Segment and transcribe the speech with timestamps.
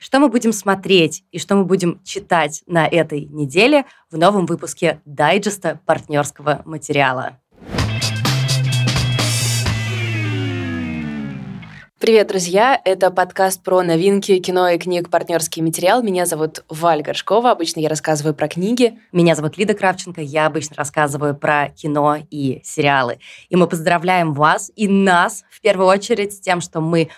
[0.00, 5.02] Что мы будем смотреть и что мы будем читать на этой неделе в новом выпуске
[5.04, 7.38] дайджеста партнерского материала.
[11.98, 12.80] Привет, друзья!
[12.82, 16.02] Это подкаст про новинки кино и книг «Партнерский материал».
[16.02, 17.50] Меня зовут Валь Горшкова.
[17.50, 18.98] Обычно я рассказываю про книги.
[19.12, 20.22] Меня зовут Лида Кравченко.
[20.22, 23.18] Я обычно рассказываю про кино и сериалы.
[23.50, 27.10] И мы поздравляем вас и нас, в первую очередь, с тем, что мы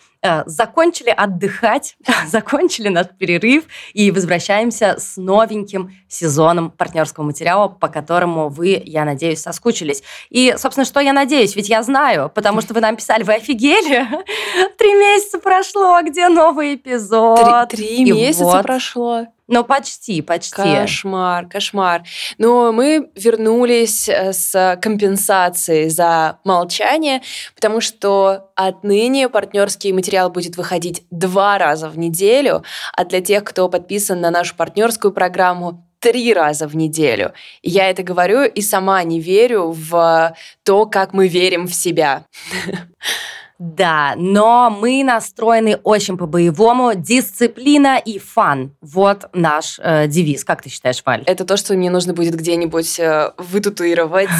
[0.47, 1.97] закончили отдыхать,
[2.27, 9.41] закончили наш перерыв и возвращаемся с новеньким сезоном партнерского материала, по которому вы, я надеюсь,
[9.41, 10.03] соскучились.
[10.31, 11.57] И, собственно, что я надеюсь?
[11.57, 14.07] Ведь я знаю, потому что вы нам писали, вы офигели?
[14.79, 17.69] Три месяца прошло, где новый эпизод?
[17.71, 18.63] Три, три месяца вот.
[18.63, 19.27] прошло.
[19.53, 20.63] Но почти, почти.
[20.63, 22.05] Кошмар, кошмар.
[22.39, 27.21] Но мы вернулись э, с компенсацией за молчание,
[27.55, 32.65] потому что отныне партнерский материал будет выходить два раза в неделю,
[32.97, 37.35] а для тех, кто подписан на нашу партнерскую программу, три раза в неделю.
[37.63, 42.25] Я это говорю и сама не верю в то, как мы верим в себя.
[43.63, 46.97] Да, но мы настроены очень по-боевому.
[46.97, 48.75] Дисциплина и фан.
[48.81, 50.45] Вот наш э, девиз.
[50.45, 51.23] Как ты считаешь, Валь?
[51.27, 54.29] Это то, что мне нужно будет где-нибудь э, вытатуировать.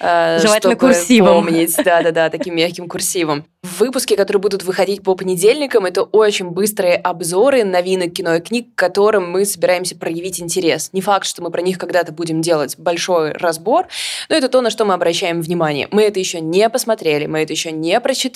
[0.00, 1.44] Э, Желательно курсивом.
[1.46, 1.74] помнить.
[1.82, 3.44] Да-да-да, таким мягким курсивом.
[3.62, 8.78] Выпуски, которые будут выходить по понедельникам, это очень быстрые обзоры новинок кино и книг, к
[8.78, 10.90] которым мы собираемся проявить интерес.
[10.92, 13.86] Не факт, что мы про них когда-то будем делать большой разбор,
[14.28, 15.88] но это то, на что мы обращаем внимание.
[15.90, 18.33] Мы это еще не посмотрели, мы это еще не прочитали,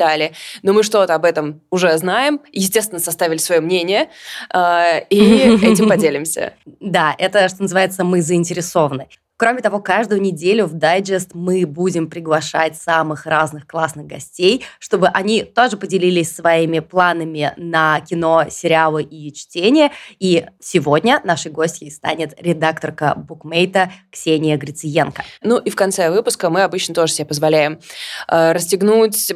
[0.63, 4.09] но мы что-то об этом уже знаем, естественно, составили свое мнение,
[4.53, 5.21] э, и
[5.63, 6.55] этим поделимся.
[6.81, 9.09] Да, это, что называется, мы заинтересованы.
[9.39, 15.45] Кроме того, каждую неделю в дайджест мы будем приглашать самых разных классных гостей, чтобы они
[15.45, 19.93] тоже поделились своими планами на кино, сериалы и чтение.
[20.19, 25.23] И сегодня нашей гостьей станет редакторка букмейта Ксения Грициенко.
[25.41, 27.79] Ну и в конце выпуска мы обычно тоже себе позволяем
[28.27, 29.33] э, расстегнуть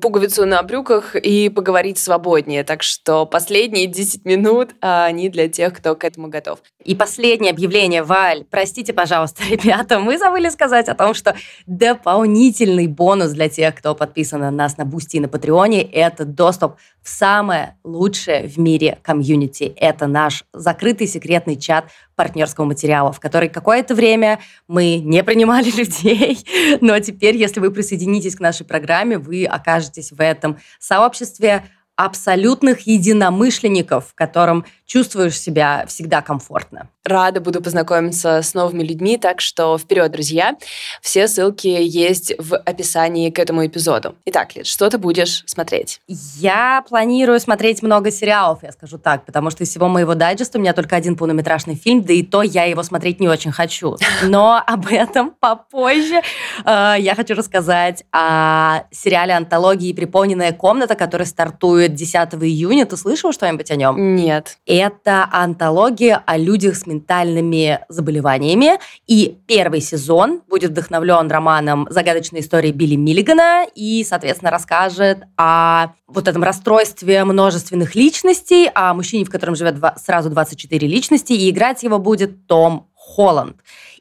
[0.00, 2.64] пуговицу на брюках и поговорить свободнее.
[2.64, 6.60] Так что последние 10 минут а, они для тех, кто к этому готов.
[6.84, 11.34] И последнее объявление, Валь, простите, пожалуйста, ребята, мы забыли сказать о том, что
[11.66, 16.24] дополнительный бонус для тех, кто подписан на нас на Boosty и на Patreon е, это
[16.24, 19.72] доступ в самое лучшее в мире комьюнити.
[19.76, 26.38] Это наш закрытый секретный чат партнерского материала, в который какое-то время мы не принимали людей,
[26.80, 31.64] но теперь, если вы присоединитесь к нашей программе, вы окажетесь в этом сообществе
[32.04, 36.88] абсолютных единомышленников, в котором чувствуешь себя всегда комфортно.
[37.04, 40.56] Рада буду познакомиться с новыми людьми, так что вперед, друзья.
[41.00, 44.14] Все ссылки есть в описании к этому эпизоду.
[44.26, 46.00] Итак, Лид, что ты будешь смотреть?
[46.06, 50.60] Я планирую смотреть много сериалов, я скажу так, потому что из всего моего дайджеста у
[50.60, 53.96] меня только один полнометражный фильм, да и то я его смотреть не очень хочу.
[54.22, 56.20] Но об этом попозже.
[56.66, 59.92] Э, я хочу рассказать о сериале «Антологии.
[59.92, 62.86] Приполненная комната», который стартует 10 июня.
[62.86, 64.16] Ты слышал что-нибудь о нем?
[64.16, 64.58] Нет.
[64.66, 68.78] Это антология о людях с ментальными заболеваниями.
[69.06, 76.28] И первый сезон будет вдохновлен романом «Загадочная история Билли Миллигана» и, соответственно, расскажет о вот
[76.28, 81.98] этом расстройстве множественных личностей, о мужчине, в котором живет сразу 24 личности, и играть его
[81.98, 83.56] будет Том Холланд.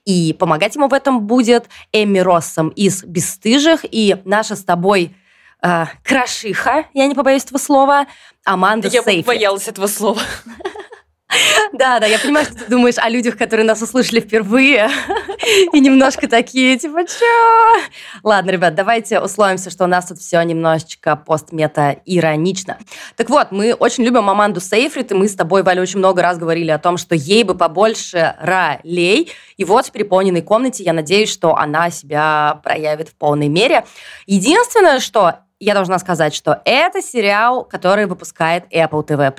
[0.05, 5.15] И помогать ему в этом будет Эмми Россом из «Бесстыжих» и наша с тобой
[5.63, 8.07] э, крошиха, я не побоюсь этого слова,
[8.45, 9.25] Аманда я Сейфрид.
[9.25, 10.21] Боялась этого слова.
[11.71, 14.89] Да, да, я понимаю, что ты думаешь о людях, которые нас услышали впервые,
[15.71, 17.81] и немножко такие, типа, чё?
[18.23, 22.77] Ладно, ребят, давайте условимся, что у нас тут все немножечко постмета-иронично.
[23.15, 26.37] Так вот, мы очень любим Аманду Сейфрид, и мы с тобой, Валя, очень много раз
[26.37, 31.31] говорили о том, что ей бы побольше ролей, и вот в переполненной комнате я надеюсь,
[31.31, 33.85] что она себя проявит в полной мере.
[34.25, 39.31] Единственное, что я должна сказать, что это сериал, который выпускает Apple TV+.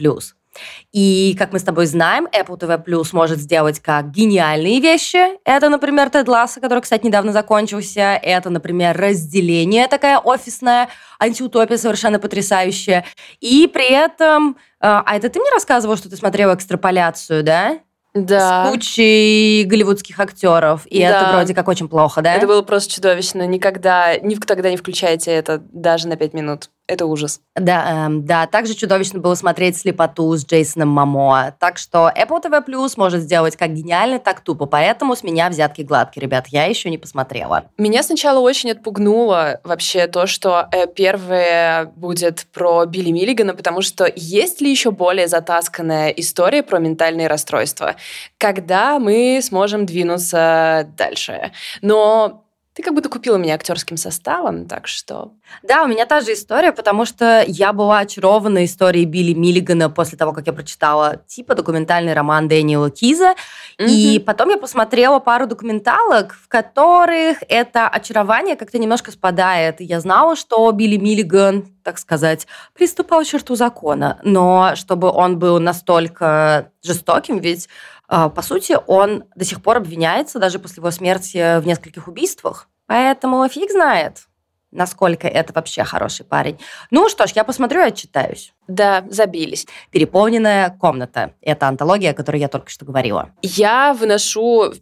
[0.93, 5.39] И, как мы с тобой знаем, Apple TV Plus может сделать как гениальные вещи.
[5.45, 8.21] Это, например, Тед Ласса, который, кстати, недавно закончился.
[8.22, 10.89] Это, например, разделение такая офисная,
[11.19, 13.04] антиутопия совершенно потрясающая.
[13.41, 14.57] И при этом...
[14.80, 17.78] Э, а это ты мне рассказывал, что ты смотрела экстраполяцию, да?
[18.14, 18.66] Да.
[18.66, 20.86] С кучей голливудских актеров.
[20.86, 21.22] И Да.
[21.22, 22.34] это вроде как очень плохо, да?
[22.34, 23.47] Это было просто чудовищно.
[23.47, 26.68] Никогда, никогда не включайте это даже на пять минут.
[26.88, 27.41] Это ужас.
[27.54, 31.54] Да, эм, да, также чудовищно было смотреть «Слепоту» с Джейсоном Мамо.
[31.59, 34.66] Так что Apple TV Plus может сделать как гениально, так тупо.
[34.66, 36.48] Поэтому с меня взятки гладкие, ребят.
[36.48, 37.65] Я еще не посмотрела.
[37.78, 44.12] Меня сначала очень отпугнуло вообще то, что э, первое будет про Билли Миллигана, потому что
[44.15, 47.94] есть ли еще более затасканная история про ментальные расстройства?
[48.39, 51.53] Когда мы сможем двинуться дальше?
[51.81, 55.33] Но ты как будто купила меня актерским составом, так что...
[55.63, 60.16] Да, у меня та же история, потому что я была очарована историей Билли Миллигана после
[60.16, 63.34] того, как я прочитала типа документальный роман Дэниела Киза.
[63.78, 64.24] И Мгм.
[64.24, 69.83] потом я посмотрела пару документалок, в которых это очарование как-то немножко спадает.
[69.83, 74.18] И я знала, что Билли Миллиган, так сказать, приступал к черту закона.
[74.22, 77.68] Но чтобы он был настолько жестоким, ведь
[78.12, 82.68] по сути, он до сих пор обвиняется даже после его смерти в нескольких убийствах.
[82.86, 84.26] Поэтому фиг знает,
[84.70, 86.59] насколько это вообще хороший парень.
[86.91, 88.53] Ну что ж, я посмотрю и отчитаюсь.
[88.68, 89.66] Да, забились.
[89.91, 91.32] «Переполненная комната».
[91.41, 93.30] Это антология, о которой я только что говорила.
[93.42, 94.72] Я выношу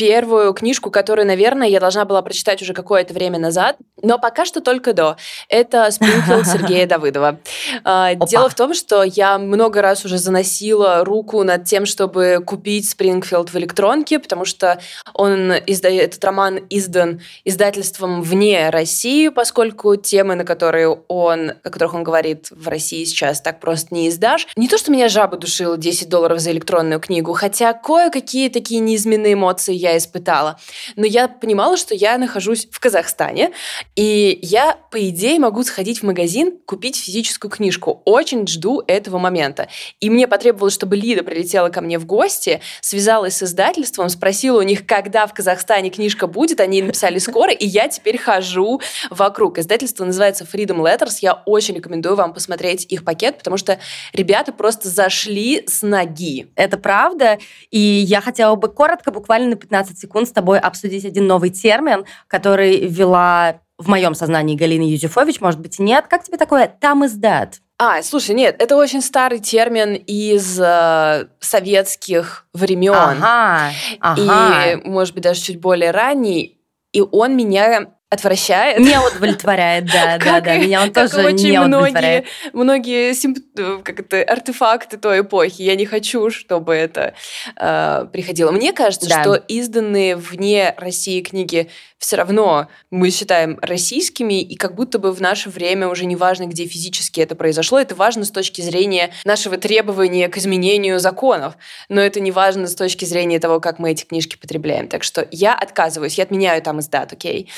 [0.00, 4.62] первую книжку, которую, наверное, я должна была прочитать уже какое-то время назад, но пока что
[4.62, 5.16] только до.
[5.50, 7.38] Это «Спрингфилд» Сергея Давыдова.
[7.84, 8.26] А, Опа.
[8.26, 13.50] Дело в том, что я много раз уже заносила руку над тем, чтобы купить «Спрингфилд»
[13.52, 14.80] в электронке, потому что
[15.12, 21.92] он изда- этот роман издан издательством вне России, поскольку темы, на которые он, о которых
[21.92, 24.46] он говорит в России сейчас, так просто не издашь.
[24.56, 29.34] Не то, что меня жаба душила 10 долларов за электронную книгу, хотя кое-какие такие неизменные
[29.34, 30.58] эмоции я испытала.
[30.96, 33.52] Но я понимала, что я нахожусь в Казахстане,
[33.96, 38.02] и я, по идее, могу сходить в магазин, купить физическую книжку.
[38.04, 39.68] Очень жду этого момента.
[40.00, 44.62] И мне потребовалось, чтобы Лида прилетела ко мне в гости, связалась с издательством, спросила у
[44.62, 46.60] них, когда в Казахстане книжка будет.
[46.60, 49.58] Они написали скоро, и я теперь хожу вокруг.
[49.58, 51.18] Издательство называется Freedom Letters.
[51.20, 53.78] Я очень рекомендую вам посмотреть их пакет, потому что
[54.12, 56.50] ребята просто зашли с ноги.
[56.56, 57.38] Это правда.
[57.70, 62.04] И я хотела бы коротко, буквально на 15 секунд с тобой обсудить один новый термин,
[62.26, 66.06] который ввела в моем сознании Галина Юзефович, может быть, и нет.
[66.08, 67.60] Как тебе такое «там издат»?
[67.78, 72.92] А, слушай, нет, это очень старый термин из э, советских времен.
[72.94, 74.72] Ага, ага.
[74.72, 76.60] И, может быть, даже чуть более ранний.
[76.92, 78.80] И он меня отвращает.
[78.80, 80.56] Не удовлетворяет, да, да, да.
[80.56, 82.26] Меня он тоже очень не многие, удовлетворяет.
[82.52, 85.62] многие симп- э, как это, артефакты той эпохи.
[85.62, 87.14] Я не хочу, чтобы это
[87.56, 88.50] э, приходило.
[88.50, 94.98] Мне кажется, что изданные вне России книги все равно мы считаем российскими, и как будто
[94.98, 98.62] бы в наше время уже не важно, где физически это произошло, это важно с точки
[98.62, 101.58] зрения нашего требования к изменению законов,
[101.90, 104.88] но это не важно с точки зрения того, как мы эти книжки потребляем.
[104.88, 107.50] Так что я отказываюсь, я отменяю там издат, окей?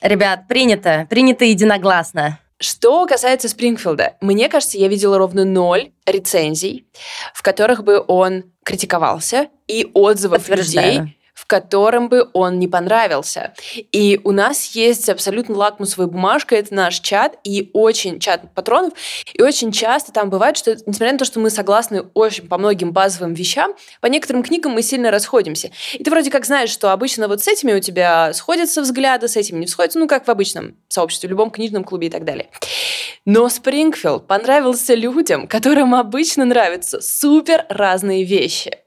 [0.00, 2.38] Ребят, принято, принято единогласно.
[2.60, 6.86] Что касается Спрингфилда, мне кажется, я видела ровно ноль рецензий,
[7.34, 11.16] в которых бы он критиковался, и отзывов людей.
[11.44, 13.52] В котором бы он не понравился.
[13.92, 18.94] И у нас есть абсолютно лакмусовая бумажка, это наш чат, и очень чат патронов,
[19.34, 22.92] и очень часто там бывает, что, несмотря на то, что мы согласны очень по многим
[22.92, 25.70] базовым вещам, по некоторым книгам мы сильно расходимся.
[25.92, 29.36] И ты вроде как знаешь, что обычно вот с этими у тебя сходятся взгляды, с
[29.36, 32.48] этими не сходятся, ну, как в обычном сообществе, в любом книжном клубе и так далее.
[33.26, 38.83] Но Спрингфилд понравился людям, которым обычно нравятся супер разные вещи.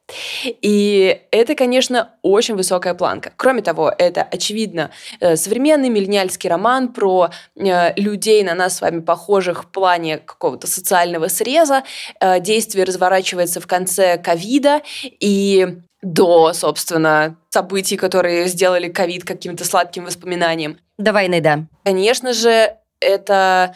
[0.61, 3.33] И это, конечно, очень высокая планка.
[3.35, 9.01] Кроме того, это, очевидно, э, современный миллениальский роман про э, людей на нас с вами
[9.01, 11.83] похожих в плане какого-то социального среза.
[12.21, 14.81] Э, Действие разворачивается в конце ковида,
[15.19, 20.77] и до, собственно, событий, которые сделали ковид каким-то сладким воспоминанием.
[20.97, 21.65] Давай, Найда.
[21.83, 23.75] Конечно же, это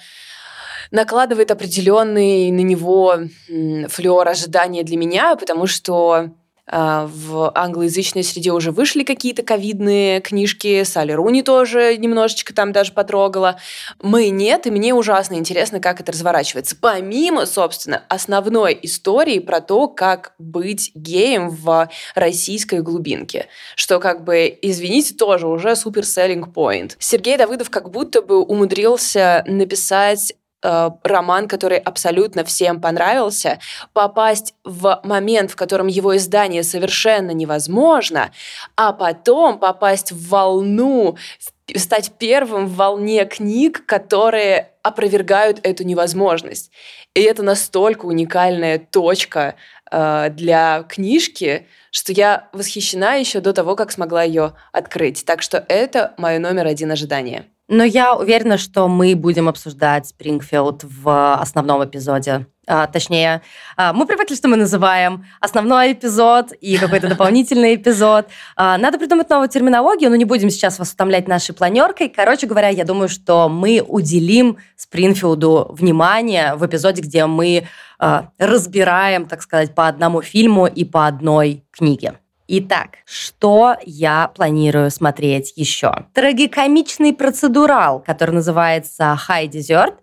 [0.92, 3.16] накладывает определенный на него
[3.48, 6.32] флер ожидания для меня, потому что
[6.74, 12.94] а, в англоязычной среде уже вышли какие-то ковидные книжки, Салли Руни тоже немножечко там даже
[12.94, 13.58] потрогала.
[14.02, 16.78] Мы нет, и мне ужасно интересно, как это разворачивается.
[16.80, 24.58] Помимо, собственно, основной истории про то, как быть геем в российской глубинке, что как бы,
[24.62, 26.96] извините, тоже уже супер point.
[27.00, 33.60] Сергей Давыдов как будто бы умудрился написать э, роман, который абсолютно всем понравился,
[33.94, 38.32] попасть в момент, в котором его издание совершенно невозможно,
[38.76, 41.18] а потом попасть в волну,
[41.76, 46.72] стать первым в волне книг, которые опровергают эту невозможность.
[47.14, 49.56] И это настолько уникальная точка
[49.92, 55.26] э, для книжки, что я восхищена еще до того, как смогла ее открыть.
[55.26, 57.46] Так что это мое номер один ожидание.
[57.74, 62.48] Но я уверена, что мы будем обсуждать Спрингфилд в основном эпизоде.
[62.68, 63.44] А, точнее,
[63.78, 68.28] а, мы привыкли, что мы называем основной эпизод и какой-то дополнительный эпизод.
[68.58, 72.10] А, надо придумать новую терминологию, но не будем сейчас вас утомлять нашей планеркой.
[72.10, 79.28] Короче говоря, я думаю, что мы уделим Спрингфилду внимание в эпизоде, где мы а, разбираем,
[79.28, 82.16] так сказать, по одному фильму и по одной книге.
[82.54, 85.94] Итак, что я планирую смотреть еще?
[86.14, 89.94] Трагикомичный процедурал, который называется High Desert,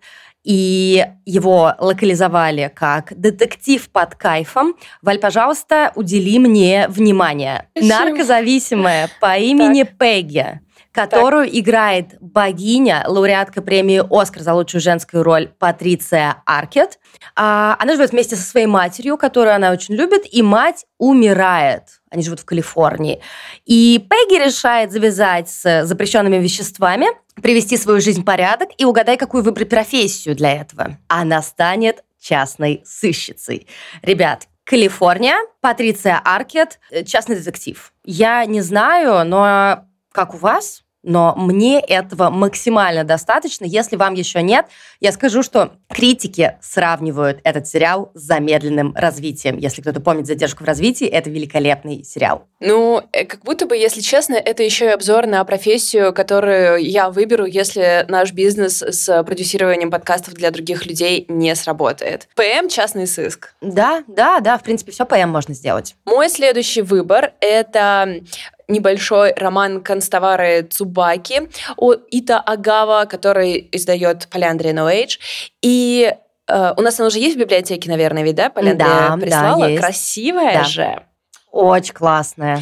[0.43, 4.73] и его локализовали как «Детектив под кайфом».
[5.03, 7.67] Валь, пожалуйста, удели мне внимание.
[7.75, 9.97] Наркозависимая по имени так.
[9.99, 10.59] Пегги
[10.91, 11.55] которую так.
[11.55, 16.99] играет богиня, лауреатка премии «Оскар» за лучшую женскую роль Патриция Аркет.
[17.35, 21.83] А, она живет вместе со своей матерью, которую она очень любит, и мать умирает.
[22.09, 23.21] Они живут в Калифорнии.
[23.65, 27.07] И Пегги решает завязать с запрещенными веществами,
[27.41, 30.97] привести свою жизнь в порядок и угадай, какую выбрать профессию для этого.
[31.07, 33.67] Она станет частной сыщицей.
[34.01, 37.91] Ребят, Калифорния, Патриция Аркет, э, частный детектив.
[38.03, 40.83] Я не знаю, но как у вас?
[41.03, 43.65] но мне этого максимально достаточно.
[43.65, 44.65] Если вам еще нет,
[44.99, 49.57] я скажу, что критики сравнивают этот сериал с замедленным развитием.
[49.57, 52.47] Если кто-то помнит задержку в развитии, это великолепный сериал.
[52.59, 57.09] Ну, э, как будто бы, если честно, это еще и обзор на профессию, которую я
[57.09, 62.27] выберу, если наш бизнес с продюсированием подкастов для других людей не сработает.
[62.35, 63.53] ПМ– частный сыск.
[63.61, 65.95] Да, да, да, в принципе, все ПМ можно сделать.
[66.05, 68.21] Мой следующий выбор– это
[68.69, 75.19] небольшой роман Констовары Цубаки о Ита Агава, который издает Поляндрия No Age.
[75.61, 76.13] И
[76.47, 78.49] э, у нас она уже есть в библиотеке, наверное, ведь, да?
[78.49, 79.59] Поляндрия да, прислала.
[79.59, 79.81] Да, есть.
[79.81, 80.63] Красивая да.
[80.63, 81.03] же.
[81.51, 82.61] Очень классная.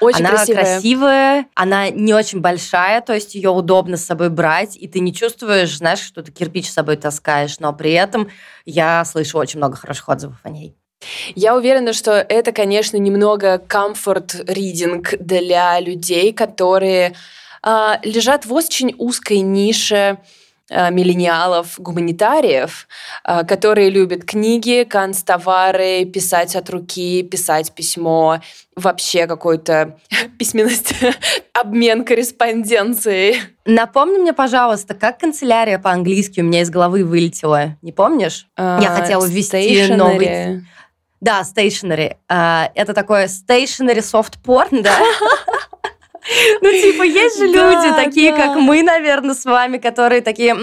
[0.00, 0.64] Очень она красивая.
[0.64, 5.14] красивая, она не очень большая, то есть ее удобно с собой брать, и ты не
[5.14, 8.28] чувствуешь, знаешь, что ты кирпич с собой таскаешь, но при этом
[8.64, 10.76] я слышу очень много хороших отзывов о ней.
[11.34, 17.14] Я уверена, что это, конечно, немного комфорт-ридинг для людей, которые
[17.64, 20.18] э, лежат в очень узкой нише
[20.70, 22.86] э, миллениалов, гуманитариев,
[23.24, 28.40] э, которые любят книги, канцтовары, писать от руки, писать письмо,
[28.76, 29.98] вообще какую-то
[30.38, 30.94] письменность,
[31.52, 33.40] обмен корреспонденцией.
[33.64, 37.76] Напомни мне, пожалуйста, как канцелярия по-английски у меня из головы вылетела.
[37.82, 38.46] Не помнишь?
[38.56, 40.64] Я хотела ввести новый...
[41.24, 42.16] Да, stationary.
[42.28, 44.94] Uh, это такое stationary soft porn, да?
[46.62, 48.38] Ну, типа, есть же люди, да, такие, да.
[48.38, 50.54] как мы, наверное, с вами, которые такие,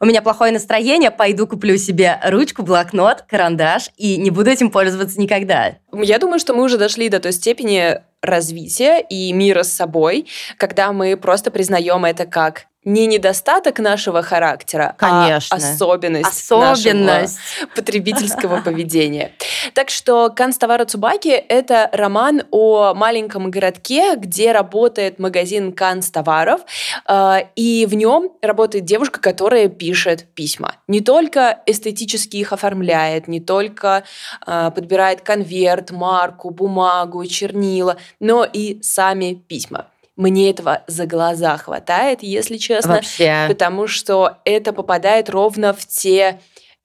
[0.00, 5.20] у меня плохое настроение, пойду куплю себе ручку, блокнот, карандаш и не буду этим пользоваться
[5.20, 5.74] никогда.
[5.92, 10.26] Я думаю, что мы уже дошли до той степени развития и мира с собой,
[10.56, 15.56] когда мы просто признаем это как не недостаток нашего характера, а Конечно.
[15.56, 17.38] а особенность, особенность.
[17.56, 19.32] нашего потребительского поведения.
[19.72, 26.60] Так что «Канцтовара Цубаки»— это роман о маленьком городке, где работает магазин канцтоваров,
[27.06, 30.76] а, и в нем работает девушка, которая пишет письма.
[30.86, 34.04] Не только эстетически их оформляет, не только
[34.46, 39.88] а, подбирает конверт, марку, бумагу, чернила, но и сами письма.
[40.16, 42.94] Мне этого за глаза хватает, если честно.
[42.94, 43.46] Вообще.
[43.48, 46.40] Потому что это попадает ровно в те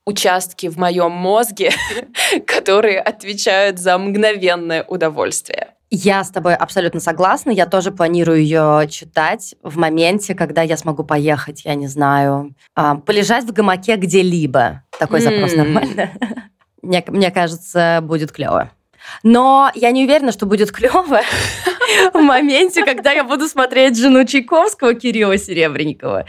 [0.06, 1.72] участки в моем мозге,
[2.48, 5.76] которые отвечают за мгновенное удовольствие.
[5.92, 7.50] Я с тобой абсолютно согласна.
[7.50, 12.96] Я тоже планирую ее читать в моменте, когда я смогу поехать, я не знаю, а,
[12.96, 14.84] полежать в гамаке где-либо.
[15.00, 16.12] Такой запрос нормально.
[16.82, 18.72] Мне, мне кажется, будет клево.
[19.24, 21.04] Но я не уверена, что будет клево
[22.14, 26.26] в моменте, когда я буду смотреть жену Чайковского Кирилла Серебренникова.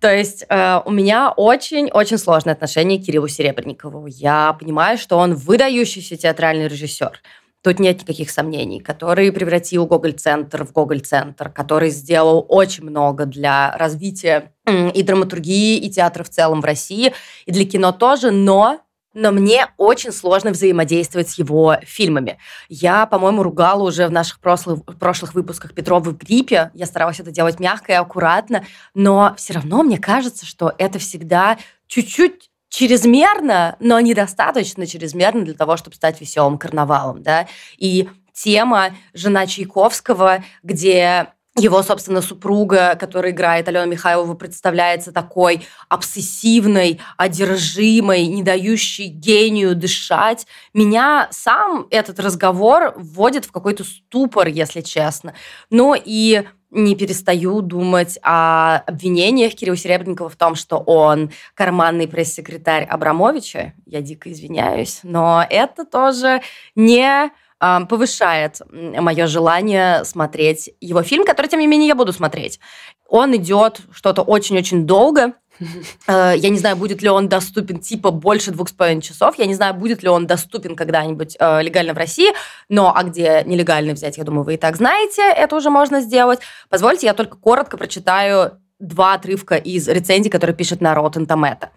[0.00, 4.06] То есть э, у меня очень-очень сложное отношение к Кириллу Серебренникову.
[4.06, 7.20] Я понимаю, что он выдающийся театральный режиссер.
[7.62, 14.52] Тут нет никаких сомнений, который превратил Гоголь-центр в Гоголь-центр, который сделал очень много для развития
[14.66, 17.12] и драматургии, и театра в целом в России,
[17.44, 18.80] и для кино тоже, но
[19.14, 22.38] но мне очень сложно взаимодействовать с его фильмами.
[22.68, 26.70] Я, по-моему, ругала уже в наших прошлых, прошлых выпусках Петрова в гриппе.
[26.74, 28.64] Я старалась это делать мягко и аккуратно,
[28.94, 35.76] но все равно мне кажется, что это всегда чуть-чуть чрезмерно, но недостаточно чрезмерно для того,
[35.76, 37.48] чтобы стать веселым карнавалом, да.
[37.76, 47.00] И тема «Жена Чайковского», где его, собственно, супруга, которая играет Алена Михайлова, представляется такой обсессивной,
[47.16, 50.46] одержимой, не дающей гению дышать.
[50.74, 55.34] Меня сам этот разговор вводит в какой-то ступор, если честно.
[55.70, 62.84] Но и не перестаю думать о обвинениях Кирилла Серебренникова в том, что он карманный пресс-секретарь
[62.84, 63.74] Абрамовича.
[63.86, 66.42] Я дико извиняюсь, но это тоже
[66.76, 72.58] не повышает мое желание смотреть его фильм, который, тем не менее, я буду смотреть.
[73.06, 75.34] Он идет что-то очень-очень долго.
[76.06, 79.38] Э, я не знаю, будет ли он доступен типа больше двух с половиной часов.
[79.38, 82.32] Я не знаю, будет ли он доступен когда-нибудь э, легально в России.
[82.70, 86.40] Но а где нелегально взять, я думаю, вы и так знаете, это уже можно сделать.
[86.70, 91.68] Позвольте, я только коротко прочитаю два отрывка из рецензий, которые пишет на Rotten Tomato.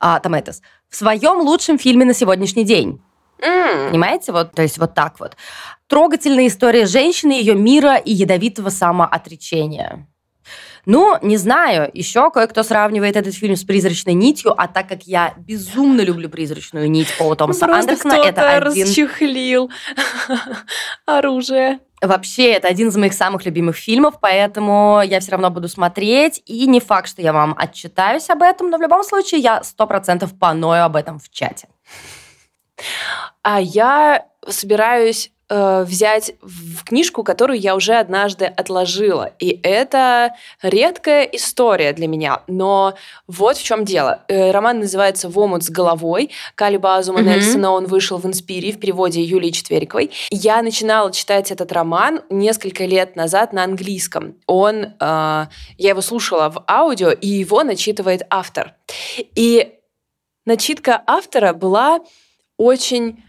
[0.00, 0.56] Uh, Tomatoes.
[0.88, 3.00] В своем лучшем фильме на сегодняшний день
[3.40, 3.90] Mm.
[3.90, 4.32] Понимаете?
[4.32, 5.36] Вот, то есть вот так вот.
[5.86, 10.06] Трогательная история женщины, ее мира и ядовитого самоотречения.
[10.86, 15.34] Ну, не знаю, еще кое-кто сравнивает этот фильм с «Призрачной нитью», а так как я
[15.36, 18.84] безумно люблю «Призрачную нить» Пола Томаса Просто Андерсона, это один...
[18.84, 19.70] расчехлил
[21.06, 21.80] оружие.
[22.00, 26.40] Вообще, это один из моих самых любимых фильмов, поэтому я все равно буду смотреть.
[26.46, 29.86] И не факт, что я вам отчитаюсь об этом, но в любом случае я сто
[29.86, 31.68] процентов поною об этом в чате.
[33.42, 39.32] А я собираюсь э, взять в книжку, которую я уже однажды отложила.
[39.38, 42.42] И это редкая история для меня.
[42.46, 42.94] Но
[43.26, 44.22] вот в чем дело.
[44.28, 46.30] Э, роман называется «В с головой».
[46.54, 47.24] Калиба Азума mm-hmm.
[47.24, 50.10] Нельсона, он вышел в «Инспире» в переводе Юлии Четвериковой.
[50.30, 54.36] Я начинала читать этот роман несколько лет назад на английском.
[54.46, 58.74] Он, э, я его слушала в аудио, и его начитывает автор.
[59.34, 59.74] И
[60.44, 62.00] начитка автора была
[62.58, 63.24] очень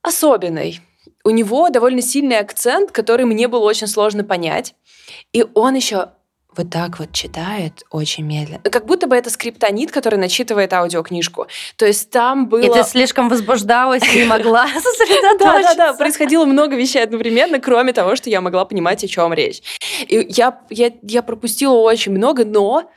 [0.00, 0.80] особенный.
[1.22, 4.74] У него довольно сильный акцент, который мне было очень сложно понять.
[5.34, 6.08] И он еще
[6.56, 8.60] вот так вот читает очень медленно.
[8.62, 11.46] Как будто бы это скриптонит, который начитывает аудиокнижку.
[11.76, 12.60] То есть там было...
[12.60, 15.76] И ты слишком возбуждалась и не могла сосредоточиться.
[15.76, 19.62] Да-да-да, происходило много вещей одновременно, кроме того, что я могла понимать, о чем речь.
[20.08, 22.90] И я, я, я пропустила очень много, но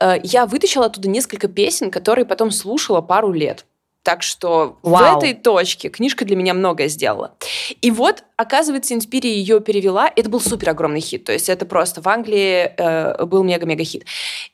[0.00, 3.64] э, я вытащила оттуда несколько песен, которые потом слушала пару лет.
[4.04, 5.14] Так что Вау.
[5.14, 7.34] в этой точке книжка для меня многое сделала.
[7.80, 10.12] И вот, оказывается, Инспири ее перевела.
[10.14, 11.24] Это был супер огромный хит.
[11.24, 14.04] То есть это просто в Англии э, был мега-мега хит.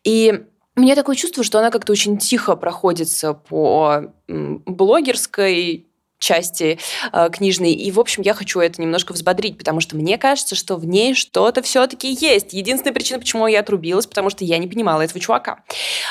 [0.04, 0.44] И
[0.76, 5.89] у меня такое чувство, что она как-то очень тихо проходится по блогерской
[6.20, 6.78] части
[7.12, 7.72] э, книжной.
[7.72, 11.14] И, в общем, я хочу это немножко взбодрить, потому что мне кажется, что в ней
[11.14, 12.52] что-то все-таки есть.
[12.52, 15.64] Единственная причина, почему я отрубилась, потому что я не понимала этого чувака.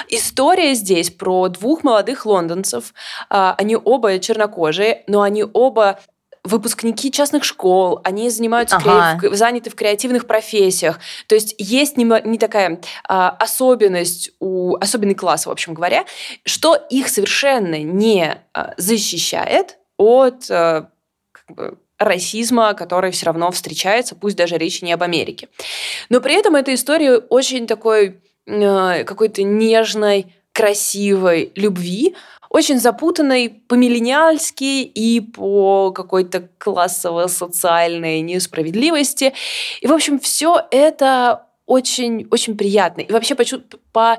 [0.10, 2.93] История здесь про двух молодых лондонцев.
[3.30, 6.00] Э, они оба чернокожие, но они оба
[6.43, 9.17] выпускники частных школ, они занимаются ага.
[9.19, 9.36] кре...
[9.36, 11.00] заняты в креативных профессиях.
[11.28, 16.06] То есть есть не, не такая а, особенность у особенный класс, в общем говоря,
[16.45, 20.86] что их совершенно не а, защищает от э,
[21.32, 25.50] как бы, расизма, который все равно встречается, пусть даже речь не об Америке.
[26.08, 32.16] Но при этом эта история очень такой э, какой-то нежной, красивой любви,
[32.50, 39.34] очень запутанной по-миллениальски и по какой-то классово-социальной несправедливости.
[39.82, 43.02] И, в общем, все это очень, очень приятно.
[43.02, 44.18] И вообще почу- по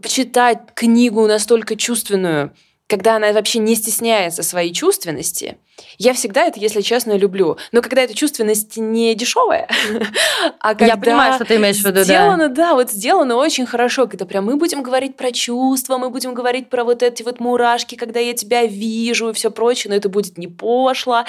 [0.00, 2.54] почитать книгу настолько чувственную,
[2.88, 5.58] когда она вообще не стесняется своей чувственности,
[5.98, 7.58] я всегда это, если честно, люблю.
[7.70, 9.68] Но когда эта чувственность не дешевая,
[10.60, 12.54] а когда я понимаю, что ты имеешь в виду, сделано, да.
[12.54, 16.70] да, вот сделано очень хорошо, когда прям мы будем говорить про чувства, мы будем говорить
[16.70, 20.38] про вот эти вот мурашки, когда я тебя вижу и все прочее, но это будет
[20.38, 21.24] не пошло.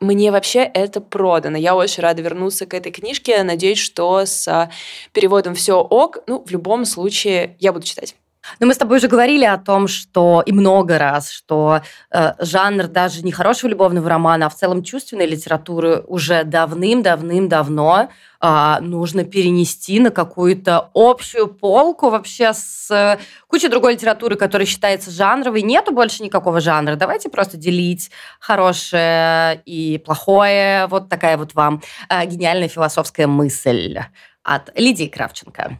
[0.00, 1.56] Мне вообще это продано.
[1.56, 3.42] Я очень рада вернуться к этой книжке.
[3.42, 4.70] Надеюсь, что с
[5.12, 6.18] переводом все ок.
[6.26, 8.14] Ну, в любом случае, я буду читать.
[8.60, 11.80] Но мы с тобой уже говорили о том, что и много раз, что
[12.10, 18.08] э, жанр даже не хорошего любовного романа, а в целом чувственной литературы уже давным-давным-давно
[18.40, 25.10] э, нужно перенести на какую-то общую полку вообще с э, кучей другой литературы, которая считается
[25.10, 25.62] жанровой.
[25.62, 26.96] Нету больше никакого жанра.
[26.96, 30.86] Давайте просто делить хорошее и плохое.
[30.86, 33.98] Вот такая вот вам э, гениальная философская мысль
[34.42, 35.78] от Лидии Кравченко.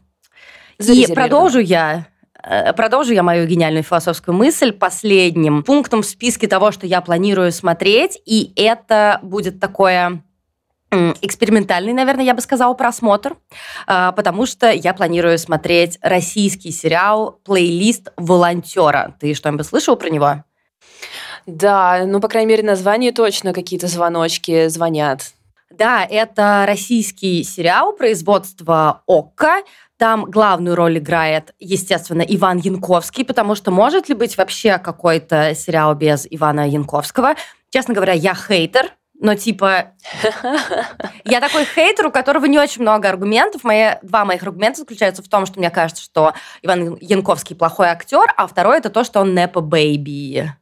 [0.78, 2.06] И продолжу я
[2.76, 8.20] продолжу я мою гениальную философскую мысль последним пунктом в списке того, что я планирую смотреть,
[8.24, 10.22] и это будет такое
[11.20, 13.36] экспериментальный, наверное, я бы сказала, просмотр,
[13.86, 19.14] э, потому что я планирую смотреть российский сериал «Плейлист волонтера».
[19.20, 20.44] Ты что-нибудь слышал про него?
[21.46, 25.32] Да, ну, по крайней мере, название точно какие-то звоночки звонят.
[25.70, 29.62] Да, это российский сериал производства ОККО.
[29.98, 35.94] Там главную роль играет, естественно, Иван Янковский, потому что может ли быть вообще какой-то сериал
[35.94, 37.34] без Ивана Янковского?
[37.70, 39.92] Честно говоря, я хейтер, но типа
[41.24, 43.64] я такой хейтер, у которого не очень много аргументов.
[43.64, 48.32] Мои, два моих аргумента заключаются в том, что мне кажется, что Иван Янковский плохой актер,
[48.36, 50.52] а второй это то, что он nepo baby.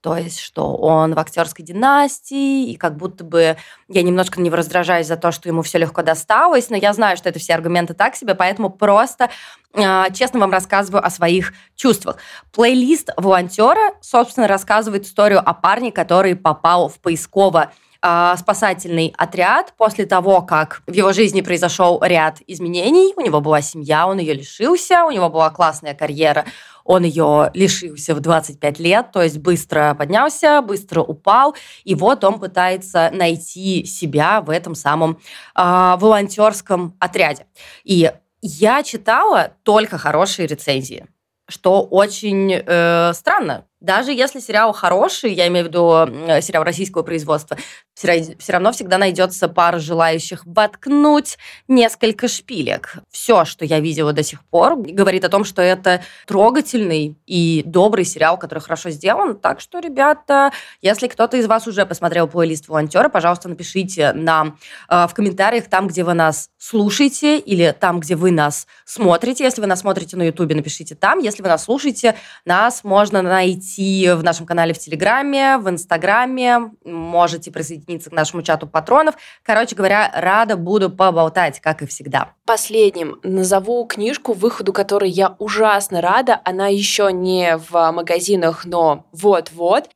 [0.00, 3.56] То есть, что он в актерской династии, и как будто бы
[3.88, 7.18] я немножко на него раздражаюсь за то, что ему все легко досталось, но я знаю,
[7.18, 9.28] что это все аргументы так себе, поэтому просто
[9.74, 12.16] э, честно вам рассказываю о своих чувствах.
[12.52, 17.70] Плейлист волонтера, собственно, рассказывает историю о парне, который попал в поисково
[18.02, 23.12] а, спасательный отряд после того, как в его жизни произошел ряд изменений.
[23.14, 26.46] У него была семья, он ее лишился, у него была классная карьера,
[26.84, 32.38] он ее лишился в 25 лет, то есть быстро поднялся, быстро упал, и вот он
[32.40, 35.18] пытается найти себя в этом самом
[35.56, 37.46] э, волонтерском отряде.
[37.84, 38.10] И
[38.42, 41.06] я читала только хорошие рецензии
[41.50, 47.56] что очень э, странно, даже если сериал хороший, я имею в виду сериал российского производства,
[47.94, 51.38] все равно всегда найдется пара желающих воткнуть
[51.68, 52.96] несколько шпилек.
[53.10, 58.04] Все, что я видела до сих пор, говорит о том, что это трогательный и добрый
[58.04, 59.38] сериал, который хорошо сделан.
[59.38, 65.06] Так что, ребята, если кто-то из вас уже посмотрел плейлист волонтера, пожалуйста, напишите нам э,
[65.06, 69.44] в комментариях там, где вы нас слушаете, или там, где вы нас смотрите.
[69.44, 71.18] Если вы нас смотрите на Ютубе, напишите там.
[71.18, 76.72] Если вы нас слушаете, нас можно найти найти в нашем канале в Телеграме, в Инстаграме.
[76.84, 79.14] Можете присоединиться к нашему чату патронов.
[79.42, 82.32] Короче говоря, рада буду поболтать, как и всегда.
[82.44, 86.40] Последним назову книжку, выходу которой я ужасно рада.
[86.44, 89.90] Она еще не в магазинах, но вот-вот.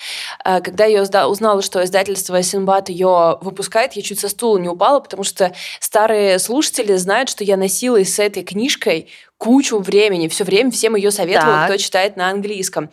[0.44, 5.00] Э, когда я узнала, что издательство Синбад ее выпускает, я чуть со стула не упала,
[5.00, 9.08] потому что старые слушатели знают, что я носилась с этой книжкой
[9.44, 11.66] кучу времени, все время всем ее советовала, так.
[11.66, 12.88] кто читает на английском.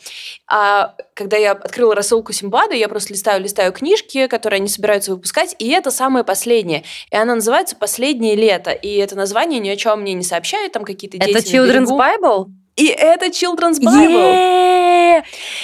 [0.47, 5.55] А когда я открыла рассылку Симбада, я просто листаю, листаю книжки, которые они собираются выпускать,
[5.59, 6.83] и это самое последнее.
[7.09, 10.83] И она называется «Последнее лето», и это название ни о чем мне не сообщает, там
[10.83, 12.47] какие-то дети Это Children's Bible?
[12.75, 15.23] И это Children's Bible.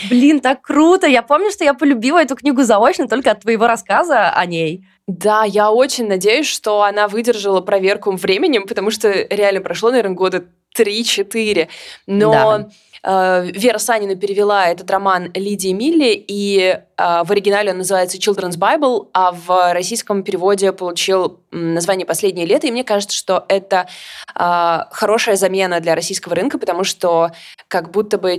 [0.10, 1.06] Блин, так круто!
[1.06, 4.86] Я помню, что я полюбила эту книгу заочно только от твоего рассказа о ней.
[5.08, 10.44] Да, я очень надеюсь, что она выдержала проверку временем, потому что реально прошло, наверное, года
[10.78, 11.70] 3-4.
[12.08, 12.70] Но да.
[13.08, 18.58] Э, Вера Санина перевела этот роман Лидии Милли, и э, в оригинале он называется Children's
[18.58, 23.88] Bible, а в российском переводе получил название «Последнее лето», и мне кажется, что это
[24.36, 27.32] э, хорошая замена для российского рынка, потому что
[27.70, 28.38] как будто бы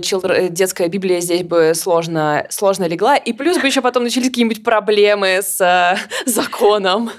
[0.49, 5.39] детская Библия здесь бы сложно, сложно легла, и плюс бы еще потом начались какие-нибудь проблемы
[5.41, 7.09] с законом.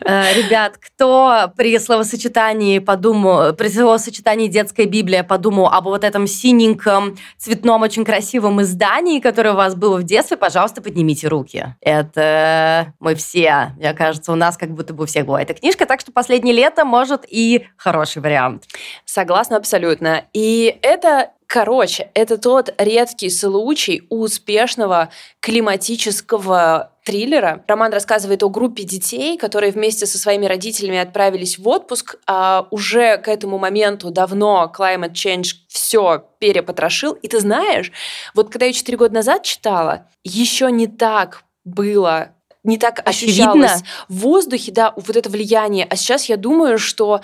[0.00, 7.82] Ребят, кто при словосочетании подумал, при словосочетании детская Библия подумал об вот этом синеньком, цветном,
[7.82, 11.74] очень красивом издании, которое у вас было в детстве, пожалуйста, поднимите руки.
[11.80, 13.72] Это мы все.
[13.76, 16.54] Мне кажется, у нас как будто бы у всех была эта книжка, так что «Последнее
[16.54, 18.64] лето» может и хороший вариант.
[19.04, 20.24] Согласна абсолютно.
[20.32, 25.08] И это Короче, это тот редкий случай успешного
[25.40, 27.64] климатического триллера.
[27.66, 33.16] Роман рассказывает о группе детей, которые вместе со своими родителями отправились в отпуск, а уже
[33.16, 37.14] к этому моменту давно climate change все перепотрошил.
[37.14, 37.92] И ты знаешь,
[38.34, 42.32] вот когда я четыре года назад читала, еще не так было
[42.62, 43.52] не так Очевидно.
[43.52, 45.86] ощущалось в воздухе, да, вот это влияние.
[45.88, 47.22] А сейчас я думаю, что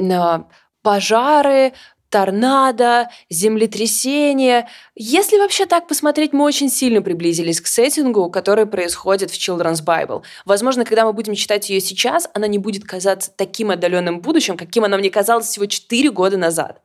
[0.00, 0.46] а,
[0.82, 1.74] пожары,
[2.12, 4.68] торнадо, землетрясение.
[4.94, 10.22] Если вообще так посмотреть, мы очень сильно приблизились к сеттингу, который происходит в Children's Bible.
[10.44, 14.84] Возможно, когда мы будем читать ее сейчас, она не будет казаться таким отдаленным будущим, каким
[14.84, 16.82] она мне казалась всего 4 года назад.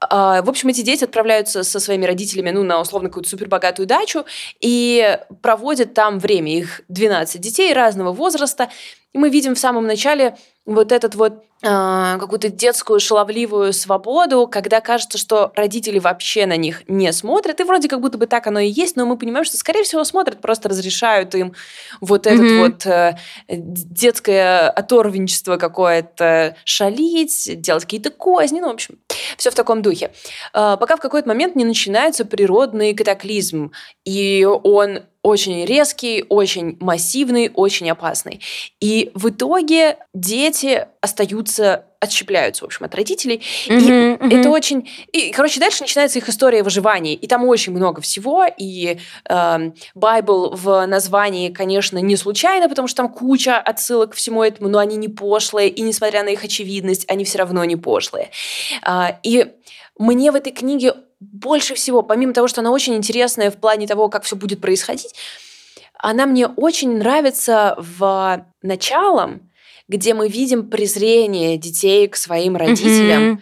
[0.00, 4.24] А, в общем, эти дети отправляются со своими родителями ну, на условно какую-то супербогатую дачу
[4.60, 6.58] и проводят там время.
[6.58, 8.68] Их 12 детей разного возраста.
[9.12, 14.80] И мы видим в самом начале вот этот вот э, какую-то детскую шаловливую свободу, когда
[14.80, 18.60] кажется, что родители вообще на них не смотрят, и вроде как будто бы так оно
[18.60, 21.54] и есть, но мы понимаем, что, скорее всего, смотрят, просто разрешают им
[22.00, 22.58] вот mm-hmm.
[22.60, 23.16] вот э,
[23.48, 28.98] детское оторвенчество какое-то шалить, делать какие-то козни, ну, в общем,
[29.36, 30.12] все в таком духе.
[30.54, 33.72] Э, пока в какой-то момент не начинается природный катаклизм,
[34.04, 38.40] и он очень резкий, очень массивный, очень опасный.
[38.80, 43.42] И в итоге дети остаются отщепляются, в общем, от родителей.
[43.68, 44.40] Mm-hmm, и mm-hmm.
[44.40, 44.88] это очень...
[45.12, 47.12] И, короче, дальше начинается их история выживания.
[47.12, 48.46] И там очень много всего.
[48.56, 48.96] И
[49.28, 54.70] э, Bible в названии, конечно, не случайно, потому что там куча отсылок к всему этому,
[54.70, 55.68] но они не пошлые.
[55.68, 58.30] И несмотря на их очевидность, они все равно не пошлые.
[58.86, 59.48] Э, и
[59.98, 64.08] мне в этой книге больше всего, помимо того, что она очень интересная в плане того,
[64.08, 65.14] как все будет происходить,
[65.98, 69.50] она мне очень нравится в началом,
[69.86, 73.38] где мы видим презрение детей к своим родителям mm-hmm.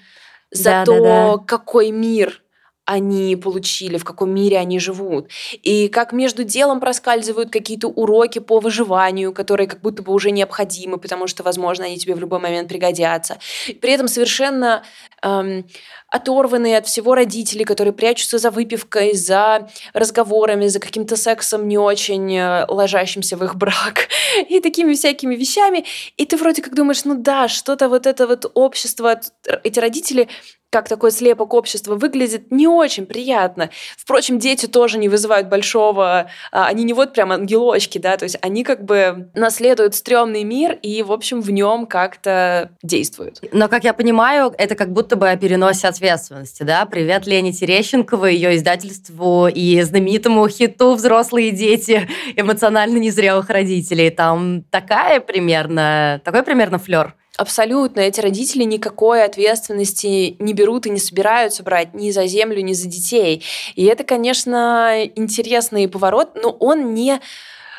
[0.51, 1.45] за да, то, да, да.
[1.45, 2.43] какой мир
[2.89, 5.29] они получили, в каком мире они живут.
[5.63, 10.97] И как между делом проскальзывают какие-то уроки по выживанию, которые как будто бы уже необходимы,
[10.97, 13.39] потому что, возможно, они тебе в любой момент пригодятся.
[13.83, 14.85] При этом совершенно
[15.23, 15.67] эм,
[16.09, 22.35] оторванные от всего родители, которые прячутся за выпивкой, за разговорами, за каким-то сексом не очень
[22.35, 24.09] э, ложащимся в их брак
[24.49, 25.85] и такими всякими вещами.
[26.17, 29.21] И ты вроде как думаешь, ну да, что-то вот это вот общество,
[29.63, 30.29] эти родители
[30.71, 33.71] как такой слепок общества выглядит не очень приятно.
[33.97, 36.31] Впрочем, дети тоже не вызывают большого...
[36.53, 40.79] А, они не вот прям ангелочки, да, то есть они как бы наследуют стрёмный мир
[40.83, 43.41] и, в общем, в нем как-то действуют.
[43.53, 46.85] Но, как я понимаю, это как будто бы о переносе ответственности, да?
[46.85, 54.11] Привет Лене Терещенково, ее издательству и знаменитому хиту «Взрослые дети эмоционально незрелых родителей».
[54.11, 57.15] Там такая примерно, такой примерно флер.
[57.39, 58.01] Абсолютно.
[58.01, 62.89] Эти родители никакой ответственности не берут и не собираются брать ни за землю, ни за
[62.89, 63.45] детей.
[63.77, 67.21] И это, конечно, интересный поворот, но он не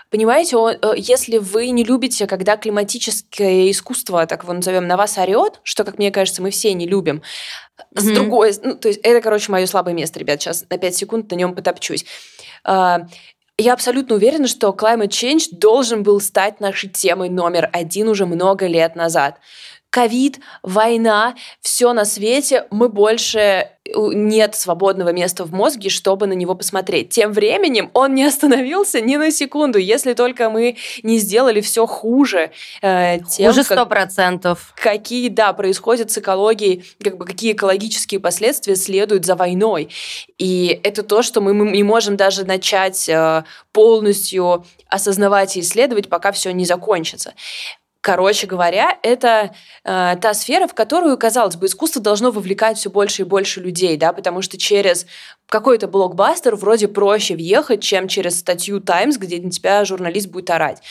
[0.10, 5.20] Понимаете, он, э, если вы не любите, когда климатическое искусство, так его назовем, на вас
[5.20, 7.22] орет, что, как мне кажется, мы все не любим,
[7.78, 8.00] mm-hmm.
[8.00, 11.30] с другой, ну, то есть это, короче, мое слабое место, ребят, сейчас на 5 секунд
[11.30, 12.06] на нем потопчусь.
[13.62, 18.68] Я абсолютно уверена, что climate change должен был стать нашей темой номер один уже много
[18.68, 19.38] лет назад
[19.90, 26.56] ковид, война, все на свете, мы больше нет свободного места в мозге, чтобы на него
[26.56, 27.10] посмотреть.
[27.10, 32.52] Тем временем он не остановился ни на секунду, если только мы не сделали все хуже.
[32.82, 34.74] Э, тем, хуже сто процентов.
[34.76, 39.90] Какие, да, происходят с экологией, как бы какие экологические последствия следуют за войной.
[40.38, 46.10] И это то, что мы, мы не можем даже начать э, полностью осознавать и исследовать,
[46.10, 47.34] пока все не закончится.
[48.02, 53.24] Короче говоря, это э, та сфера, в которую, казалось бы, искусство должно вовлекать все больше
[53.24, 55.06] и больше людей, да, потому что через
[55.48, 60.82] какой-то блокбастер вроде проще въехать, чем через статью Times, где на тебя журналист будет орать.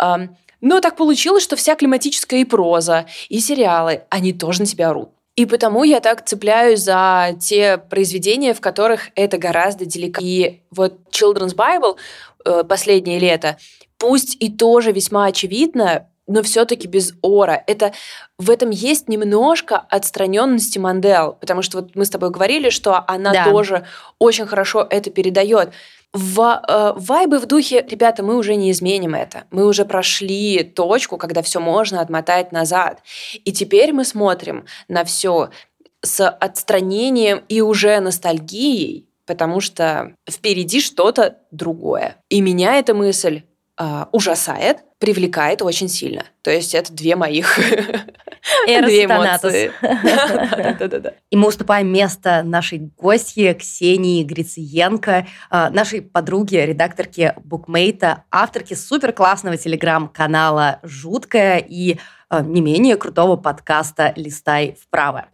[0.00, 0.28] Э,
[0.62, 5.10] но так получилось, что вся климатическая и проза, и сериалы, они тоже на тебя орут.
[5.36, 10.20] И потому я так цепляюсь за те произведения, в которых это гораздо далеко.
[10.22, 11.96] И вот Children's Bible
[12.46, 13.58] э, последнее лето,
[13.98, 17.62] пусть и тоже весьма очевидно, но все-таки без ора.
[17.66, 17.92] Это
[18.38, 23.32] в этом есть немножко отстраненности Мандел, потому что вот мы с тобой говорили, что она
[23.32, 23.44] да.
[23.44, 23.86] тоже
[24.18, 25.72] очень хорошо это передает.
[26.12, 29.44] В, э, вайбы в духе, ребята, мы уже не изменим это.
[29.50, 33.02] Мы уже прошли точку, когда все можно отмотать назад.
[33.44, 35.50] И теперь мы смотрим на все
[36.02, 42.16] с отстранением и уже ностальгией, потому что впереди что-то другое.
[42.28, 43.42] И меня эта мысль
[43.76, 46.24] э, ужасает, привлекает очень сильно.
[46.40, 47.58] То есть это две моих
[48.66, 49.70] две эмоции.
[51.30, 59.12] И мы уступаем место нашей гостье Ксении Грициенко, а, нашей подруге, редакторке Букмейта, авторке супер
[59.12, 61.98] классного телеграм-канала «Жуткая» и
[62.30, 65.26] а, не менее крутого подкаста «Листай вправо».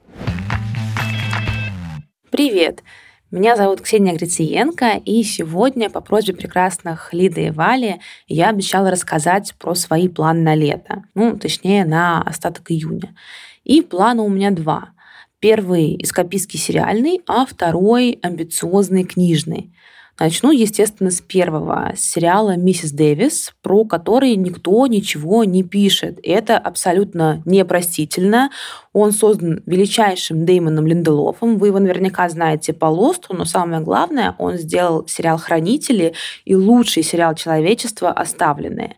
[2.33, 2.83] Привет!
[3.31, 9.55] Меня зовут Ксения Грициенко, и сегодня по просьбе прекрасных Лиды и Вали я обещала рассказать
[9.57, 13.15] про свои планы на лето, ну, точнее, на остаток июня.
[13.63, 14.91] И планы у меня два.
[15.39, 19.73] Первый– эскапистский сериальный, а второй– амбициозный книжный.
[20.21, 26.19] Начну, естественно, с первого с сериала «Миссис Дэвис», про который никто ничего не пишет.
[26.23, 28.51] Это абсолютно непростительно.
[28.93, 31.57] Он создан величайшим Деймоном Линделофом.
[31.57, 36.13] Вы его наверняка знаете по Лосту, но самое главное, он сделал сериал «Хранители»
[36.45, 38.97] и лучший сериал человечества «Оставленные».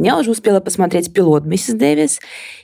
[0.00, 2.20] Я уже успела посмотреть пилот «Миссис Дэвис»,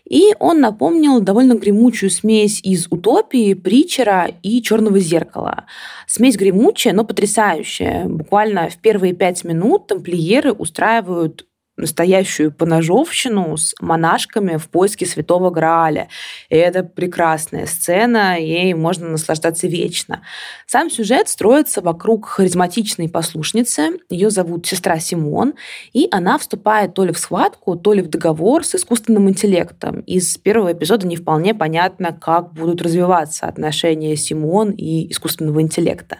[0.09, 5.65] и он напомнил довольно гремучую смесь из «Утопии», «Притчера» и «Черного зеркала».
[6.07, 8.05] Смесь гремучая, но потрясающая.
[8.05, 16.09] Буквально в первые пять минут тамплиеры устраивают настоящую поножовщину с монашками в поиске святого Грааля.
[16.49, 20.23] И это прекрасная сцена, ей можно наслаждаться вечно.
[20.67, 23.99] Сам сюжет строится вокруг харизматичной послушницы.
[24.09, 25.55] Ее зовут сестра Симон,
[25.93, 30.01] и она вступает то ли в схватку, то ли в договор с искусственным интеллектом.
[30.01, 36.19] Из первого эпизода не вполне понятно, как будут развиваться отношения Симон и искусственного интеллекта.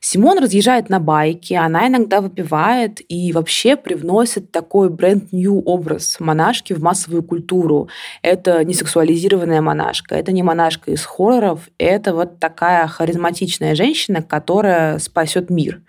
[0.00, 6.82] Симон разъезжает на байке, она иногда выпивает и вообще привносит такой бренд-нью образ монашки в
[6.82, 7.88] массовую культуру.
[8.22, 14.98] Это не сексуализированная монашка, это не монашка из хорроров, это вот такая харизматичная женщина, которая
[14.98, 15.80] спасет мир.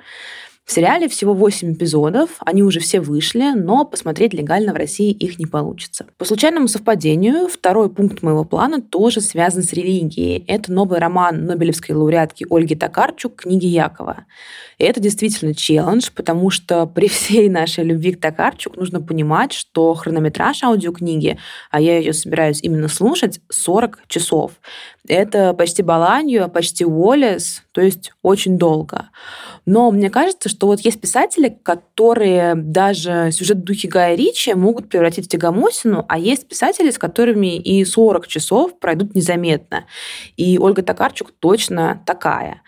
[0.67, 5.39] В сериале всего 8 эпизодов, они уже все вышли, но посмотреть легально в России их
[5.39, 6.07] не получится.
[6.17, 10.43] По случайному совпадению, второй пункт моего плана тоже связан с религией.
[10.45, 14.25] Это новый роман Нобелевской лауреатки Ольги Токарчук «Книги Якова».
[14.77, 19.93] И это действительно челлендж, потому что при всей нашей любви к Токарчук нужно понимать, что
[19.93, 21.39] хронометраж аудиокниги,
[21.71, 24.51] а я ее собираюсь именно слушать, 40 часов.
[25.07, 29.09] Это почти Баланью, почти Уоллес, то есть очень долго.
[29.65, 34.89] Но мне кажется, что вот есть писатели, которые даже сюжет в духе Гая Ричи могут
[34.89, 39.85] превратить в тягомосину, а есть писатели, с которыми и 40 часов пройдут незаметно.
[40.35, 42.61] И Ольга Токарчук точно такая.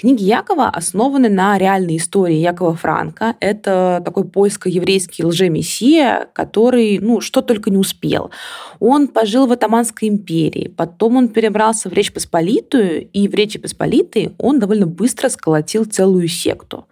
[0.00, 3.36] Книги Якова основаны на реальной истории Якова Франка.
[3.38, 8.30] Это такой польско-еврейский лжемессия, который, ну, что только не успел.
[8.78, 14.32] Он пожил в Атаманской империи, потом он перебрался в Речь Посполитую, и в Речи Посполитой
[14.38, 16.86] он довольно быстро сколотил целую секту.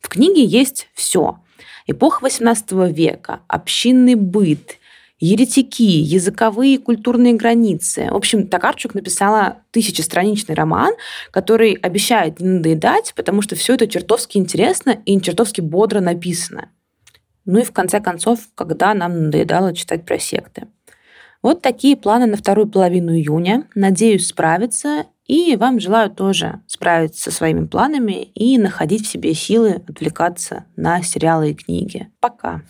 [0.00, 1.40] В книге есть все.
[1.86, 4.78] Эпоха XVIII века, общинный быт,
[5.20, 8.08] еретики, языковые и культурные границы.
[8.10, 10.94] В общем, Токарчук написала тысячестраничный роман,
[11.30, 16.70] который обещает не надоедать, потому что все это чертовски интересно и чертовски бодро написано.
[17.44, 20.68] Ну и в конце концов, когда нам надоедало читать про секты.
[21.42, 23.66] Вот такие планы на вторую половину июня.
[23.74, 25.06] Надеюсь справиться.
[25.26, 31.02] И вам желаю тоже справиться со своими планами и находить в себе силы отвлекаться на
[31.02, 32.08] сериалы и книги.
[32.18, 32.62] Пока!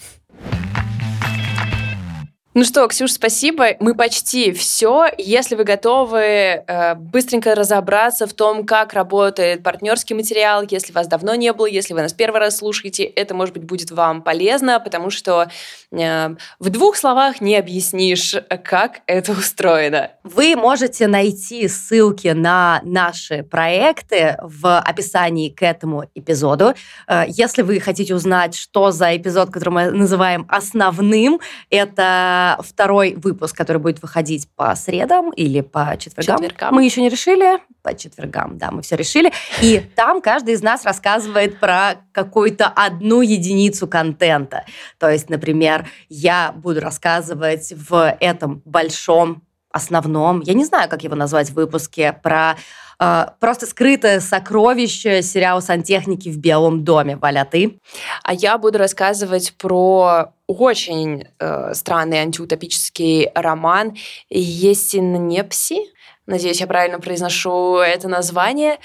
[2.59, 3.77] Ну что, Ксюш, спасибо.
[3.79, 5.07] Мы почти все.
[5.17, 11.37] Если вы готовы э, быстренько разобраться в том, как работает партнерский материал, если вас давно
[11.37, 15.11] не было, если вы нас первый раз слушаете, это, может быть, будет вам полезно, потому
[15.11, 15.47] что
[15.93, 20.11] э, в двух словах не объяснишь, как это устроено.
[20.25, 26.75] Вы можете найти ссылки на наши проекты в описании к этому эпизоду.
[27.07, 31.39] Э, если вы хотите узнать, что за эпизод, который мы называем основным,
[31.71, 36.37] это второй выпуск, который будет выходить по средам или по четвергам.
[36.37, 36.75] четвергам.
[36.75, 37.59] Мы еще не решили.
[37.83, 39.33] По четвергам, да, мы все решили.
[39.61, 44.65] И там каждый из нас рассказывает про какую-то одну единицу контента.
[44.99, 49.43] То есть, например, я буду рассказывать в этом большом
[49.79, 52.57] основном, я не знаю, как его назвать в выпуске, про
[53.01, 57.17] э, просто скрытое сокровище сериала сантехники в Белом доме.
[57.17, 57.79] Валя, ты?
[58.23, 63.97] А я буду рассказывать про очень э, странный антиутопический роман
[64.31, 65.81] «Есин Непси».
[66.29, 68.77] Надеюсь, я правильно произношу это название.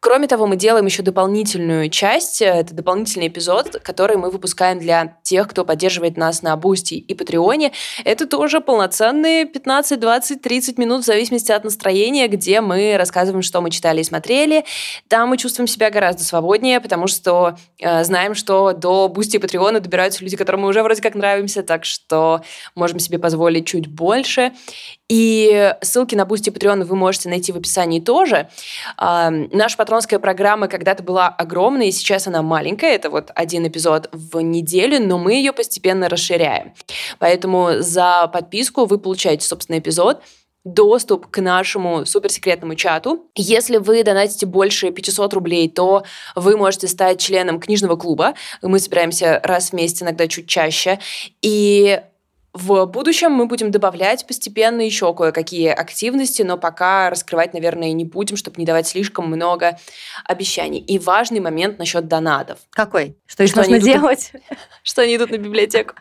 [0.00, 2.42] Кроме того, мы делаем еще дополнительную часть.
[2.42, 7.59] Это дополнительный эпизод, который мы выпускаем для тех, кто поддерживает нас на Boosty и Patreon
[7.59, 7.72] е.
[8.04, 13.62] Это тоже полноценные 15, 20, 30 минут в зависимости от настроения, где мы рассказываем, что
[13.62, 14.66] мы читали и смотрели.
[15.08, 19.75] Там мы чувствуем себя гораздо свободнее, потому что э, знаем, что до Boosty и Patreon
[19.75, 22.42] а добираются люди, которым мы уже вроде как нравимся, так что
[22.74, 24.52] можем себе позволить чуть больше.
[25.08, 28.48] И ссылки на Boosty и Patreon вы можете найти в описании тоже.
[28.96, 32.94] А, наша патронская программа когда-то была огромная, и сейчас она маленькая.
[32.94, 36.74] Это вот один эпизод в неделю, но мы ее постепенно расширяем.
[37.18, 40.20] Поэтому за подписку вы получаете, собственно, эпизод,
[40.64, 43.26] доступ к нашему суперсекретному чату.
[43.34, 48.34] Если вы донатите больше 500 рублей, то вы можете стать членом книжного клуба.
[48.60, 50.98] Мы собираемся раз в месяц, иногда чуть чаще.
[51.40, 52.00] И
[52.52, 58.36] в будущем мы будем добавлять постепенно еще кое-какие активности, но пока раскрывать, наверное, не будем,
[58.36, 59.78] чтобы не давать слишком много
[60.24, 60.80] обещаний.
[60.80, 62.58] И важный момент насчет донатов.
[62.70, 63.16] Какой?
[63.26, 64.32] Что их нужно делать?
[64.82, 65.94] Что они идут на библиотеку.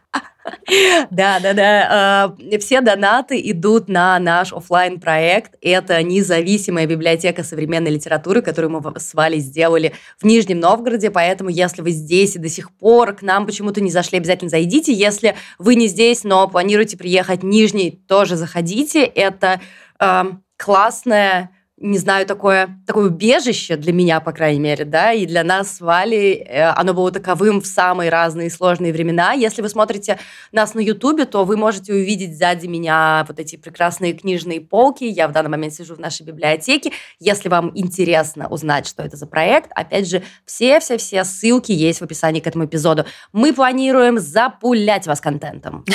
[1.11, 2.35] Да, да, да.
[2.59, 9.13] Все донаты идут на наш офлайн проект Это независимая библиотека современной литературы, которую мы с
[9.13, 11.11] Валей сделали в Нижнем Новгороде.
[11.11, 14.93] Поэтому, если вы здесь и до сих пор к нам почему-то не зашли, обязательно зайдите.
[14.93, 19.03] Если вы не здесь, но планируете приехать в Нижний, тоже заходите.
[19.03, 19.61] Это
[19.99, 20.23] э,
[20.57, 25.77] классная не знаю, такое, такое убежище для меня, по крайней мере, да, и для нас
[25.77, 29.31] с Валей э, оно было таковым в самые разные сложные времена.
[29.31, 30.19] Если вы смотрите
[30.51, 35.05] нас на Ютубе, то вы можете увидеть сзади меня вот эти прекрасные книжные полки.
[35.05, 36.91] Я в данный момент сижу в нашей библиотеке.
[37.19, 42.41] Если вам интересно узнать, что это за проект, опять же, все-все-все ссылки есть в описании
[42.41, 43.05] к этому эпизоду.
[43.31, 45.85] Мы планируем запулять вас контентом.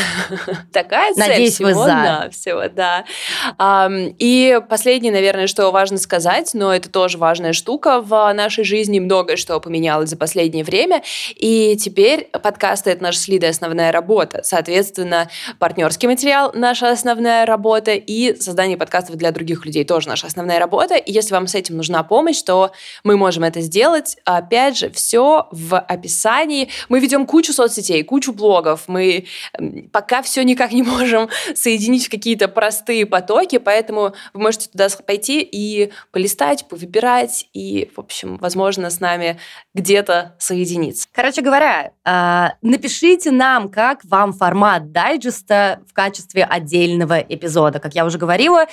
[0.73, 2.29] Такая цель Надеюсь, вы за.
[2.31, 3.05] всего, да.
[4.19, 9.01] И последнее, наверное, что важно сказать, но это тоже важная штука в нашей жизни.
[9.01, 11.03] Многое что поменялось за последнее время.
[11.35, 14.41] И теперь подкасты— это наша с Лидой основная работа.
[14.45, 20.61] Соответственно, партнерский материал— наша основная работа, и создание подкастов для других людей тоже наша основная
[20.61, 20.95] работа.
[20.95, 22.71] И если вам с этим нужна помощь, то
[23.03, 24.17] мы можем это сделать.
[24.25, 26.69] Опять же, все в описании.
[26.89, 28.85] Мы ведем кучу соцсетей, кучу блогов.
[28.87, 29.27] Мы
[29.93, 35.41] пока все никак не можем соединить в какие-то простые потоки, поэтому вы можете туда пойти
[35.41, 39.39] и и полистать, повыбирать, и, в общем, возможно, с нами
[39.75, 41.09] где-то соединиться.
[41.13, 47.81] Короче говоря, а, напишите нам, как вам формат дайджеста в качестве отдельного эпизода.
[47.81, 48.67] Как я уже говорила,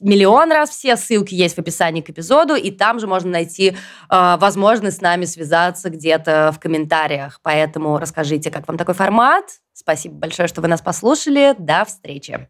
[0.00, 3.76] миллион раз все ссылки есть в описании к эпизоду, и там же можно найти
[4.08, 7.40] а, возможность с нами связаться где-то в комментариях.
[7.42, 9.44] Поэтому расскажите, как вам такой формат.
[9.72, 11.54] Спасибо большое, что вы нас послушали.
[11.58, 12.48] До встречи.